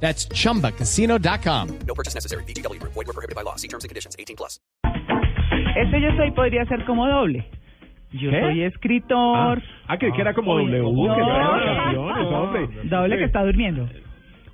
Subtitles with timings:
[0.00, 1.68] That's chumbacasino.com.
[1.86, 2.44] No purchase necessary.
[2.44, 2.78] BGW.
[2.82, 3.56] Void were prohibited by law.
[3.56, 4.14] See terms and conditions.
[4.18, 4.60] 18 plus.
[5.76, 7.44] Este yo soy podría ser como doble.
[8.12, 8.40] Yo ¿Qué?
[8.40, 9.62] soy escritor.
[9.88, 11.26] Ah, que, que era como Oye, W, que no.
[11.26, 12.68] trae vacaciones, hombre.
[12.84, 13.88] Doble que está durmiendo.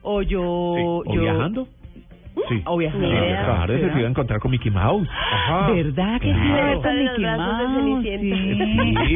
[0.03, 0.43] O yo...
[0.43, 1.69] ¿O yo viajando?
[2.49, 2.63] Sí.
[2.65, 3.07] O viajando.
[3.09, 3.15] Sí,
[3.45, 5.07] tarde se iba a encontrar con Mickey Mouse.
[5.11, 5.71] Ajá.
[5.71, 6.73] ¿Verdad que sí Claro.
[6.79, 9.07] Está en los Mickey brazos de Mouse?
[9.07, 9.15] Sí.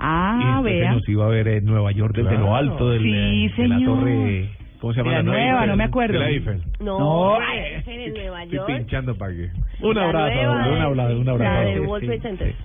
[0.00, 0.92] Ah, vea.
[0.94, 2.46] nos iba a ver en Nueva York desde Claro.
[2.46, 3.98] lo alto del, Sí, eh, de la señor.
[4.00, 4.50] torre...
[4.80, 5.10] ¿Cómo se llama?
[5.10, 5.68] De la nueva, Eiffel.
[5.70, 6.12] no me acuerdo.
[6.14, 6.62] De la Eiffel.
[6.80, 7.38] No, No.
[7.52, 8.66] ese en Nueva Estoy York.
[8.76, 9.50] pinchando para que.
[9.82, 11.68] Un La abrazo, nueva, un abrazo, un La abrazo.
[11.68, 12.52] de Sí, World sí, Trade Center.
[12.52, 12.64] sí.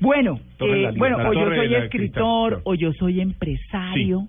[0.00, 4.22] Bueno, eh, la- bueno, la o yo soy la escritor, o yo soy empresario.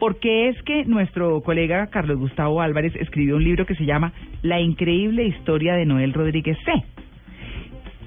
[0.00, 4.60] Porque es que nuestro colega Carlos Gustavo Álvarez escribió un libro que se llama La
[4.60, 6.72] increíble historia de Noel Rodríguez C.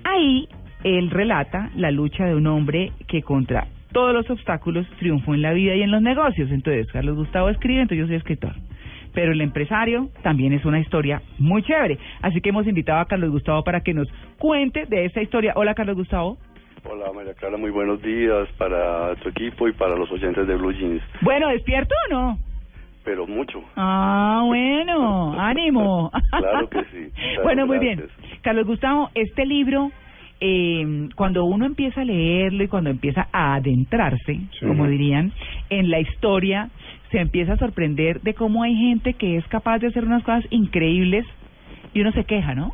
[0.03, 0.47] Ahí
[0.83, 5.53] él relata la lucha de un hombre que contra todos los obstáculos triunfó en la
[5.53, 6.49] vida y en los negocios.
[6.51, 8.53] Entonces, Carlos Gustavo escribe, entonces yo soy escritor.
[9.13, 11.97] Pero el empresario también es una historia muy chévere.
[12.21, 15.53] Así que hemos invitado a Carlos Gustavo para que nos cuente de esta historia.
[15.55, 16.37] Hola, Carlos Gustavo.
[16.89, 20.71] Hola María Clara, muy buenos días para tu equipo y para los oyentes de Blue
[20.71, 22.37] Jeans, Bueno, ¿despierto o no?
[23.03, 23.61] pero mucho.
[23.77, 26.11] Ah, bueno, ánimo.
[26.29, 27.09] Claro que sí.
[27.15, 28.03] Claro, bueno, muy bien.
[28.41, 29.91] Carlos Gustavo, este libro,
[30.39, 34.65] eh, cuando uno empieza a leerlo y cuando empieza a adentrarse, Sí.
[34.65, 35.31] como dirían,
[35.69, 36.69] en la historia,
[37.11, 40.45] se empieza a sorprender de cómo hay gente que es capaz de hacer unas cosas
[40.49, 41.25] increíbles
[41.93, 42.73] y uno se queja, ¿no?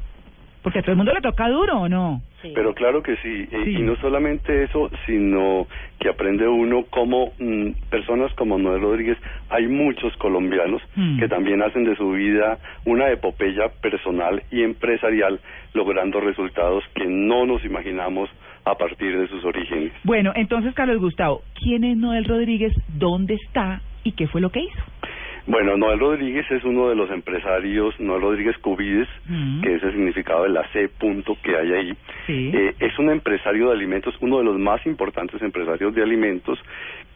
[0.64, 2.22] Porque a todo el mundo le toca duro, ¿o no?
[2.42, 2.52] Sí.
[2.56, 3.70] Pero claro que sí, y- Sí.
[3.78, 5.68] y no solamente eso, sino
[6.00, 9.18] que aprende uno como mm, personas como Noel Rodríguez,
[9.50, 11.20] hay muchos colombianos Hmm.
[11.20, 15.40] que también hacen de su vida una epopeya personal y empresarial,
[15.74, 18.30] logrando resultados que no nos imaginamos
[18.66, 19.92] a partir de sus orígenes.
[20.06, 22.74] Bueno, entonces, Carlos Gustavo, ¿quién es Noel Rodríguez?
[22.98, 23.82] ¿Dónde está?
[24.06, 24.82] ¿Y qué fue lo que hizo?
[25.46, 29.62] Bueno, Noel Rodríguez es uno de los empresarios, Noel Rodríguez Cubides, Mm.
[29.62, 31.94] que es el significado de la C punto que hay ahí.
[32.28, 32.52] Sí.
[32.54, 36.58] Eh, es un empresario de alimentos, uno de los más importantes empresarios de alimentos,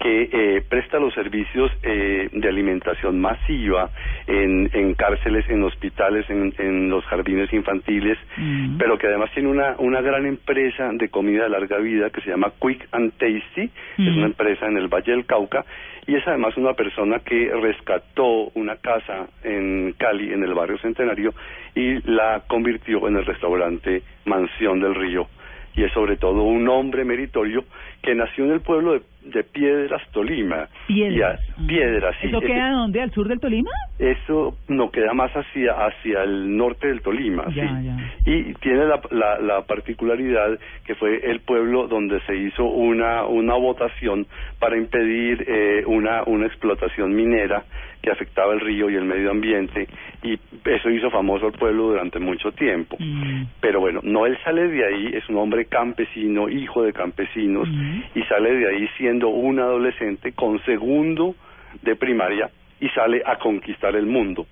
[0.02, 3.90] que eh, presta los servicios eh, de alimentación masiva
[4.28, 8.78] en, en cárceles, en hospitales, en, en los jardines infantiles, Mm.
[8.78, 12.30] pero que además tiene una, una gran empresa de comida de larga vida que se
[12.30, 14.18] llama Quick and Tasty, es Mm.
[14.18, 15.66] una empresa en el Valle del Cauca,
[16.06, 21.34] y es además una persona que rescató una casa en Cali, en el barrio Centenario,
[21.76, 25.28] y la convirtió en el restaurante Mansión del Río.
[25.76, 27.64] Y es sobre todo un hombre meritorio
[28.02, 30.68] que nació en el pueblo de, de Piedras, Tolima.
[30.88, 31.40] Piedras.
[31.58, 32.28] Y a- Piedras, sí.
[32.30, 33.00] ¿Eso queda dónde?
[33.02, 33.70] ¿Al sur del Tolima?
[34.00, 37.86] eso no queda más hacia hacia el norte del Tolima, Ya, sí.
[37.86, 37.98] ya.
[38.26, 43.54] Y tiene la, la, la particularidad que fue el pueblo donde se hizo una una
[43.56, 44.26] votación
[44.60, 47.64] para impedir eh, una una explotación minera
[48.02, 49.88] que afectaba el río y el medio ambiente
[50.24, 52.96] y eso hizo famoso al pueblo durante mucho tiempo.
[53.00, 53.44] Mm.
[53.60, 58.20] Pero bueno, Noel sale de ahí, es un hombre campesino, hijo de campesinos, Ujú.
[58.20, 61.36] y sale de ahí siendo un adolescente con segundo
[61.82, 62.50] de primaria
[62.80, 64.46] y sale a conquistar el mundo.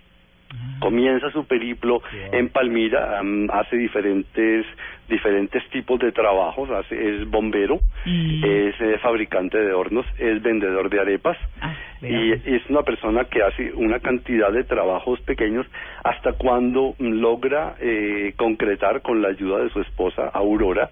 [0.80, 2.02] Comienza su periplo
[2.32, 3.22] en Palmira,
[3.54, 4.66] hace diferentes
[5.10, 8.44] diferentes tipos de trabajos, hace, es bombero, Mm.
[8.44, 11.74] es eh, fabricante de hornos, es vendedor de arepas Ah,
[12.08, 15.66] y es una persona que hace una cantidad de trabajos pequeños
[16.04, 20.90] hasta cuando logra eh, concretar con la ayuda de su esposa Aurora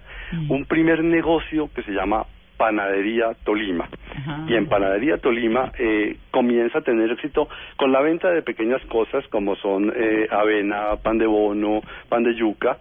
[0.48, 2.26] un primer negocio que se llama
[2.56, 3.88] Panadería Tolima.
[4.16, 4.44] Ajá.
[4.48, 9.26] Y en Panadería Tolima eh, comienza a tener éxito con la venta de pequeñas cosas
[9.28, 12.78] como son eh, avena, pan de bono, pan de yuca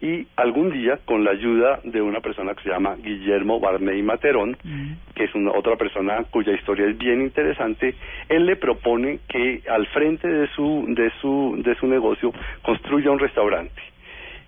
[0.00, 4.56] y algún día con la ayuda de una persona que se llama Guillermo Barney Materón,
[4.62, 4.92] Mm.
[5.14, 7.94] que es una otra persona cuya historia es bien interesante,
[8.28, 12.32] él le propone que al frente de su de su de su negocio
[12.62, 13.80] construya un restaurante.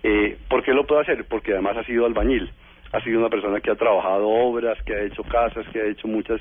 [0.03, 1.25] Eh, ¿Por qué lo puede hacer?
[1.27, 2.49] Porque además ha sido albañil,
[2.91, 6.07] ha sido una persona que ha trabajado obras, que ha hecho casas, que ha hecho
[6.07, 6.39] muchas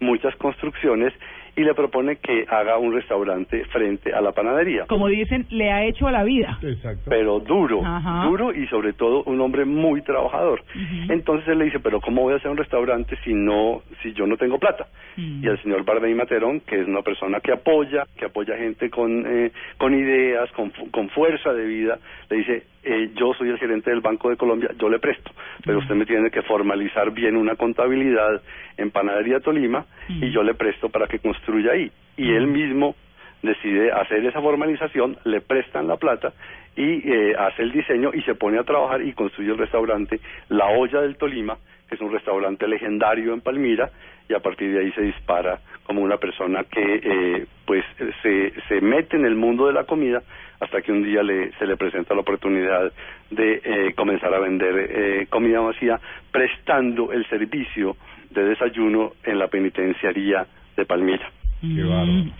[0.00, 1.12] muchas construcciones
[1.56, 4.86] y le propone que haga un restaurante frente a la panadería.
[4.86, 6.58] Como dicen, le ha hecho a la vida.
[6.62, 7.02] Exacto.
[7.10, 8.24] Pero duro, Ajá.
[8.26, 10.62] duro y sobre todo un hombre muy trabajador.
[11.08, 14.26] Entonces él le dice, pero ¿cómo voy a hacer un restaurante si no, si yo
[14.26, 14.86] no tengo plata?
[15.16, 15.44] Mm.
[15.44, 19.24] Y el señor Barbey Materón, que es una persona que apoya, que apoya gente con,
[19.26, 21.98] eh, con ideas, con, fu- con fuerza de vida,
[22.30, 25.30] le dice, eh, yo soy el gerente del Banco de Colombia, yo le presto,
[25.64, 28.40] pero usted me tiene que formalizar bien una contabilidad
[28.78, 31.39] en Panadería Tolima y yo le presto para que construya
[31.70, 31.90] ahí.
[32.16, 32.94] Y él mismo
[33.42, 36.32] decide hacer esa formalización, le prestan la plata
[36.76, 40.66] y eh, hace el diseño y se pone a trabajar y construye el restaurante La
[40.66, 41.56] Olla del Tolima,
[41.88, 43.90] que es un restaurante legendario en Palmira
[44.28, 47.84] y a partir de ahí se dispara como una persona que eh, pues
[48.22, 50.22] se, se mete en el mundo de la comida
[50.60, 52.92] hasta que un día le, se le presenta la oportunidad
[53.30, 55.98] de eh, comenzar a vender eh, comida vacía
[56.30, 57.96] prestando el servicio
[58.30, 60.46] de desayuno en la penitenciaría
[60.76, 61.30] de Palmira.
[61.60, 61.66] Qué.
[61.66, 62.30] Mm,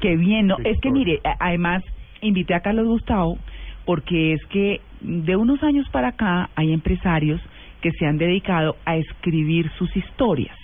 [0.00, 0.56] Qué bien, ¿no?
[0.56, 1.82] Qué Es que mire, además
[2.22, 3.38] invité a Carlos Gustavo
[3.84, 7.40] porque es que de unos años para acá hay empresarios
[7.80, 10.56] que se han dedicado a escribir sus historias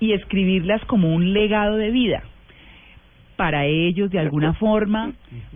[0.00, 2.22] y escribirlas como un legado de vida
[3.36, 5.12] para ellos de alguna forma,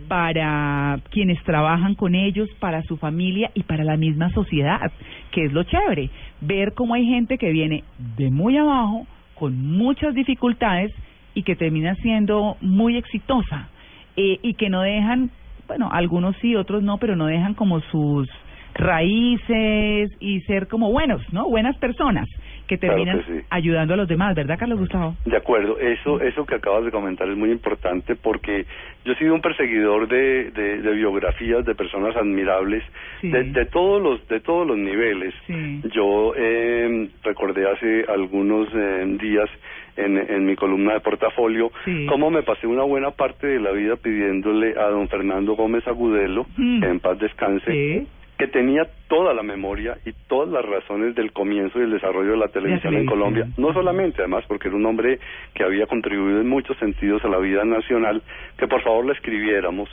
[0.07, 4.91] para quienes trabajan con ellos, para su familia y para la misma sociedad,
[5.31, 6.09] que es lo chévere,
[6.41, 7.83] ver cómo hay gente que viene
[8.17, 9.07] de muy abajo,
[9.39, 10.93] con muchas dificultades
[11.33, 13.69] y que termina siendo muy exitosa
[14.15, 15.29] eh, y que no dejan,
[15.67, 18.27] bueno, algunos sí, otros no, pero no dejan como sus
[18.73, 21.47] raíces y ser como buenos, ¿no?
[21.49, 22.27] Buenas personas
[22.67, 23.45] que Claro terminan que sí.
[23.49, 25.15] ayudando a los demás, ¿verdad, Carlos Gustavo?
[25.25, 28.65] De acuerdo, eso eso que acabas de comentar es muy importante porque
[29.05, 32.83] yo he sido un perseguidor de, de, de biografías de personas admirables
[33.21, 33.29] Sí.
[33.29, 35.33] de, de todos los de todos los niveles.
[35.47, 35.81] Sí.
[35.93, 39.49] Yo eh, recordé hace algunos eh, días
[39.95, 42.05] en, en mi columna de portafolio Sí.
[42.07, 46.45] cómo me pasé una buena parte de la vida pidiéndole a don Fernando Gómez Agudelo,
[46.57, 46.81] Mm.
[46.81, 48.07] que en paz descanse, Sí.
[48.37, 52.37] Que tenía toda la memoria y todas las razones del comienzo y el desarrollo de
[52.37, 53.05] la televisión en.
[53.07, 53.47] Colombia.
[53.57, 55.19] No solamente, además, porque era un hombre
[55.55, 58.21] que había contribuido en muchos sentidos a la vida nacional,
[58.57, 59.89] que por favor la escribiéramos.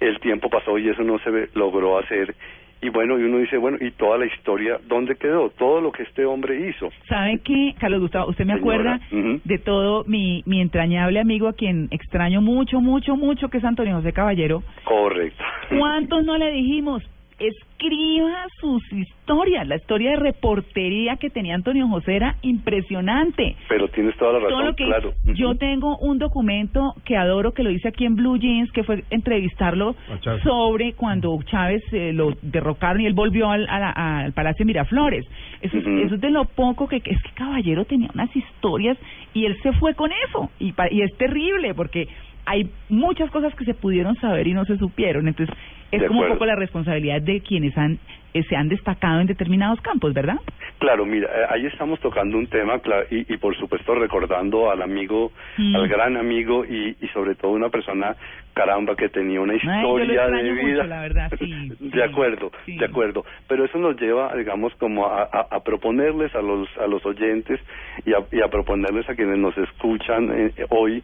[0.00, 2.34] El tiempo pasó y eso no se logró hacer.
[2.80, 5.50] Y bueno, y uno dice, bueno, ¿y toda la historia dónde quedó?
[5.50, 6.88] Todo lo que este hombre hizo.
[7.08, 8.30] ¿Sabe qué, Carlos Gustavo?
[8.30, 9.40] ¿Usted me Señora, acuerda ujú.
[9.44, 13.94] de todo mi, mi entrañable amigo a quien extraño mucho, mucho, mucho, que es Antonio
[13.96, 14.62] José Caballero?
[14.84, 15.44] Correcto.
[15.78, 17.04] ¿Cuántos no le dijimos?
[17.48, 19.66] Escriba sus historias.
[19.66, 23.56] La historia de reportería que tenía Antonio José era impresionante.
[23.68, 25.12] Pero tienes toda la razón, Todo lo que claro.
[25.34, 29.02] yo tengo un documento que adoro que lo hice aquí en Blue Jeans que fue
[29.10, 29.96] entrevistarlo
[30.42, 33.90] sobre cuando Chávez eh, lo derrocaron y él volvió al, a la-
[34.22, 35.24] al Palacio Miraflores
[35.60, 38.96] eso, eso es de lo poco que es que Caballero tenía unas historias
[39.34, 42.08] y él se fue con eso y, pa- y es terrible porque
[42.52, 45.54] hay muchas cosas que se pudieron saber y no se supieron entonces
[45.90, 47.98] es De como un poco la responsabilidad de quienes han
[48.34, 50.36] eh, se han destacado en determinados campos verdad
[50.78, 55.30] Claro, mira, eh, ahí estamos tocando un tema y, y por supuesto recordando al amigo,
[55.56, 55.76] Mm.
[55.76, 58.16] al gran amigo y, y sobre todo una persona,
[58.54, 60.62] caramba, que tenía una Ay, historia de vida.
[60.82, 62.78] mucho, la verdad, sí, de sí, acuerdo, sí.
[62.78, 63.24] de acuerdo.
[63.48, 67.60] Pero eso nos lleva, digamos, como a, a- a proponerles a los, a los oyentes
[68.04, 71.00] y a, y a proponerles a quienes nos escuchan eh, hoy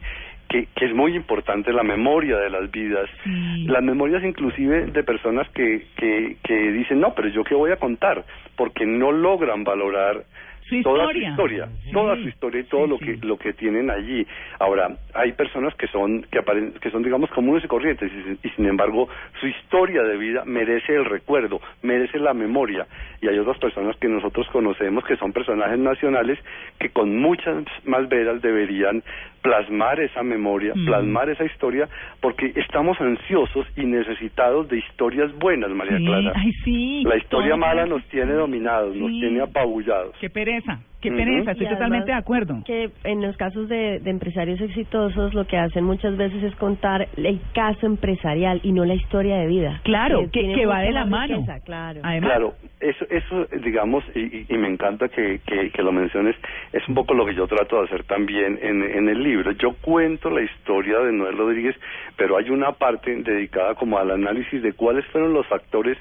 [0.49, 3.65] que, que es muy importante la memoria de las vidas, Sí.
[3.67, 7.77] las memorias inclusive de personas que, que, que dicen, no, pero yo qué voy a
[7.77, 8.23] contar,
[8.57, 10.23] porque no logran valorar
[10.69, 13.53] Su toda su historia, Sí, toda su historia y todo sí, lo que lo que
[13.53, 14.25] tienen allí.
[14.59, 18.49] Ahora, hay personas que son que aparen- que son digamos comunes y corrientes y, y
[18.51, 19.07] sin embargo
[19.39, 22.85] su historia de vida merece el recuerdo, merece la memoria.
[23.21, 26.37] Y hay otras personas que nosotros conocemos que son personajes nacionales
[26.79, 29.01] que con muchas más veras deberían
[29.41, 30.85] plasmar esa memoria, Mm.
[30.85, 31.87] plasmar esa historia
[32.21, 36.31] porque estamos ansiosos y necesitados de historias buenas, María Sí, Clara.
[36.35, 37.03] ay, sí.
[37.05, 39.19] La historia mala nos tiene dominados, nos Sí.
[39.21, 40.15] tiene apabullados.
[40.19, 42.61] Qué pereza, qué pereza, estoy Y totalmente de acuerdo.
[42.65, 47.07] Que en los casos de, de empresarios exitosos lo que hacen muchas veces es contar
[47.17, 49.79] el caso empresarial y no la historia de vida.
[49.83, 51.37] Claro, que, tiene que va de la mano.
[51.37, 52.01] riqueza, claro.
[52.03, 56.35] Además, Claro, eso, eso digamos, y, y- y me encanta que, que, que lo menciones,
[56.73, 59.51] es un poco lo que yo trato de hacer también en, en el libro.
[59.53, 61.75] Yo cuento la historia de Noel Rodríguez,
[62.17, 65.97] pero hay una parte dedicada como al análisis de cuáles fueron los factores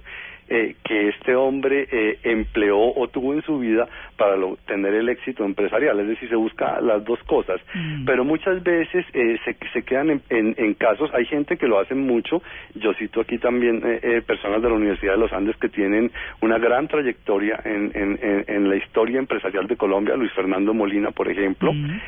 [0.49, 3.87] eh, que este hombre eh, empleó o tuvo en su vida
[4.17, 8.05] para lo- tener el éxito empresarial, es decir, se busca las dos cosas, Mm.
[8.05, 11.79] pero muchas veces eh, se, se quedan en, en, en casos, hay gente que lo
[11.79, 12.43] hace mucho,
[12.75, 16.11] yo cito aquí también eh, eh, personas de la Universidad de los Andes que tienen
[16.41, 21.11] una gran trayectoria en, en, en, en la historia empresarial de Colombia, Luis Fernando Molina,
[21.13, 22.01] por ejemplo, Mm.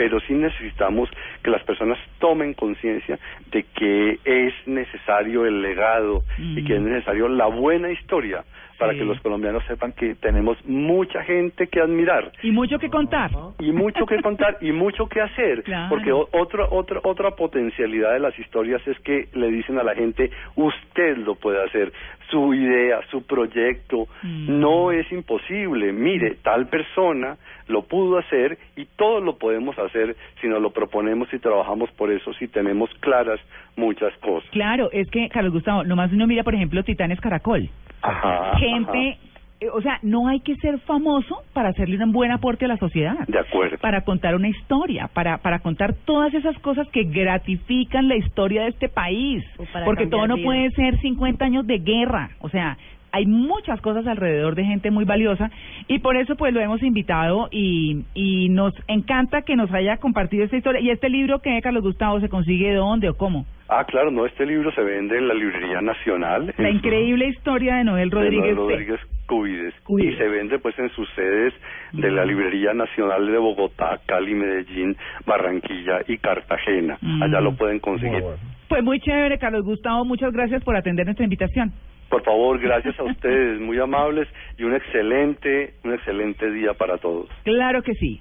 [0.00, 1.10] Pero sí necesitamos
[1.42, 3.18] que las personas tomen conciencia
[3.52, 8.42] de que es necesario el legado y que es necesario la buena historia
[8.80, 13.30] para que los colombianos sepan que tenemos mucha gente que admirar Y mucho que contar.
[13.60, 15.88] y mucho que contar y mucho que hacer Claro.
[15.90, 20.30] porque otra otra otra potencialidad de las historias es que le dicen a la gente
[20.56, 21.92] usted lo puede hacer
[22.30, 24.60] su idea su proyecto Mm.
[24.60, 27.36] no es imposible mire tal persona
[27.68, 32.10] lo pudo hacer y todos lo podemos hacer si nos lo proponemos y trabajamos por
[32.10, 33.40] eso si tenemos claras
[33.76, 37.68] muchas cosas Claro, es que, Carlos Gustavo, nomás uno mira, por ejemplo, Titanes Caracol.
[38.02, 39.18] Ajá Gente,
[39.60, 42.78] eh, o sea, no hay que ser famoso para hacerle un buen aporte a la
[42.78, 43.14] sociedad.
[43.26, 48.16] de acuerdo Para contar una historia, para, para contar todas esas cosas que gratifican la
[48.16, 49.44] historia de este país.
[49.84, 52.30] Porque todo no puede ser 50 años de guerra.
[52.40, 52.78] O sea,
[53.12, 55.50] hay muchas cosas alrededor de gente muy valiosa
[55.88, 60.44] y por eso pues lo hemos invitado y, y nos encanta que nos haya compartido
[60.44, 60.80] esta historia.
[60.80, 63.44] ¿Y este libro que Carlos Gustavo se consigue dónde o cómo?
[63.70, 67.84] Ah claro no este libro se vende en la librería nacional La increíble historia de
[67.84, 68.56] Noel de Rodríguez.
[68.56, 69.00] Noel Rodríguez
[69.30, 69.74] Cubides.
[69.84, 70.14] Cubides.
[70.14, 71.54] Y se vende pues en sus sedes
[71.92, 76.98] de la Librería Nacional de Bogotá, Cali, Medellín, Barranquilla y Cartagena.
[77.00, 77.22] Mm.
[77.22, 78.24] Allá lo pueden conseguir.
[78.68, 80.04] Pues muy chévere, Carlos Gustavo.
[80.04, 81.72] Muchas gracias por atender nuestra invitación.
[82.08, 87.28] Por favor, gracias a ustedes, muy amables y un excelente, un excelente día para todos.
[87.44, 88.20] Claro que sí.